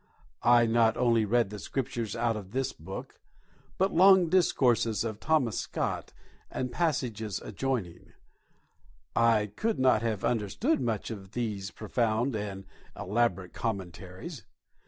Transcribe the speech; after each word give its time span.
I 0.41 0.65
not 0.65 0.97
only 0.97 1.25
read 1.25 1.51
the 1.51 1.59
Scriptures 1.59 2.15
out 2.15 2.35
of 2.35 2.53
this 2.53 2.73
book, 2.73 3.19
but 3.77 3.93
long 3.93 4.29
discourses 4.29 5.03
of 5.03 5.19
Thomas 5.19 5.59
Scott, 5.59 6.11
and 6.49 6.71
passages 6.71 7.39
adjoining. 7.39 8.13
I 9.15 9.51
could 9.55 9.77
not 9.77 10.01
have 10.01 10.23
understood 10.23 10.81
much 10.81 11.11
of 11.11 11.33
these 11.33 11.69
profound 11.69 12.35
and 12.35 12.65
elaborate 12.99 13.53
commentaries. 13.53 14.43